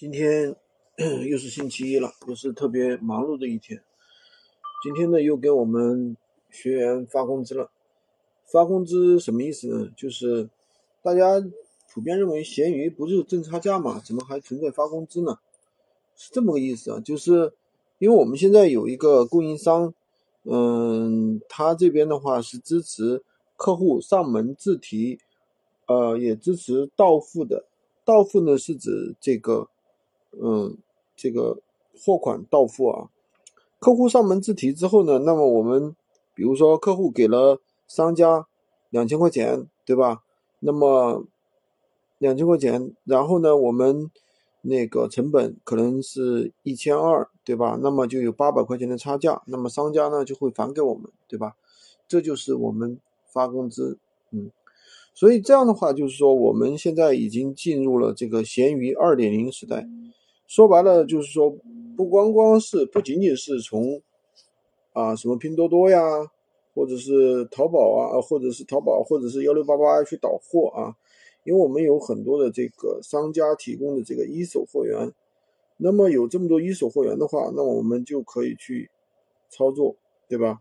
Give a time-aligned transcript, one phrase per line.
[0.00, 0.56] 今天
[1.28, 3.82] 又是星期一了，又是特别忙碌的一天。
[4.82, 6.16] 今天呢，又给我们
[6.48, 7.70] 学员发工资了。
[8.50, 9.92] 发工资什么意思呢？
[9.94, 10.48] 就是
[11.02, 11.46] 大家
[11.92, 15.38] 普遍认为闲鱼不是挣差价嘛，怎么还存在发工资呢？
[16.16, 17.52] 是这么个意思啊，就是
[17.98, 19.92] 因为我们现在有一个供应商，
[20.44, 23.22] 嗯，他这边的话是支持
[23.54, 25.18] 客户上门自提，
[25.88, 27.66] 呃，也支持到付的。
[28.02, 29.68] 到付呢是指这个。
[30.32, 30.76] 嗯，
[31.16, 31.58] 这个
[31.98, 33.08] 货款到付啊，
[33.78, 35.94] 客户上门自提之后呢，那么我们
[36.34, 38.46] 比如说客户给了商家
[38.90, 40.22] 两千块钱，对吧？
[40.60, 41.26] 那么
[42.18, 44.10] 两千块钱，然后呢，我们
[44.62, 47.78] 那个成本可能是一千二，对吧？
[47.82, 51.56] 那么就有八百块钱的差价，那么商家呢就会返给我们，对吧？
[52.06, 53.98] 这就是我们发工资，
[54.30, 54.50] 嗯，
[55.14, 59.88] 所以这样的话就是说，我们现在已经进入了这个闲鱼二点零时代。
[60.50, 61.56] 说白了就是说，
[61.96, 64.02] 不光光是不仅仅是从
[64.92, 66.02] 啊什么拼多多呀，
[66.74, 70.96] 或者是淘宝啊，或者是淘宝，或者是幺六八八去导货啊，
[71.44, 75.12] 因为我们有很多的这个商家提供的这个一手货源，
[75.76, 78.90] 那么有这么多一手货源的话，那我们就可以去
[79.50, 79.94] 操作，
[80.28, 80.60] 对吧？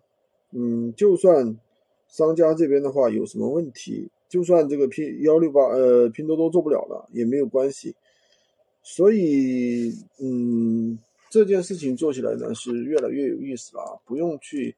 [0.52, 1.60] 嗯，就算
[2.08, 7.96] 商家这边的话有什么问题，就算这个拼幺六八呃拼多多做不了了也没有关系。
[8.92, 10.98] 所以，嗯，
[11.30, 14.76] 这件事情做起来呢是越来越有意思了啊，不用去，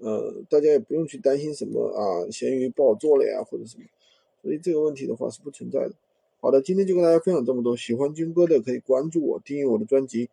[0.00, 3.84] 呃，大家也不用去担心什么啊，闲鱼不好做了呀或者什么，
[4.42, 5.92] 所以这个问题的话是不存在的。
[6.40, 10.28] 好的，今天就跟大家分享这么多，喜欢军哥的可以关注我，订阅我的专辑，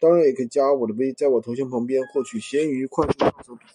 [0.00, 3.72] 当然也可以加我的微，在我头像旁边获取闲鱼快速上手笔记。